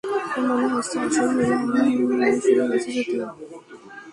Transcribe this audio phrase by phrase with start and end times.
[0.47, 1.61] মনে হচ্ছে আসল নিলাম
[1.87, 3.27] শুরু হয়েছে, যদিও।